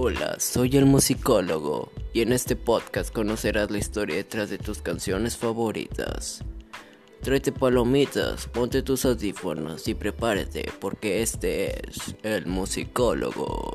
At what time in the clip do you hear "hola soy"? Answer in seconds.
0.00-0.76